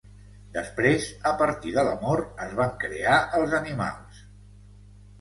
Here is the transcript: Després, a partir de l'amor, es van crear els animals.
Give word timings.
Després, 0.53 1.05
a 1.33 1.35
partir 1.43 1.75
de 1.77 1.85
l'amor, 1.89 2.25
es 2.49 2.57
van 2.63 2.75
crear 2.87 3.23
els 3.41 3.57
animals. 3.63 4.29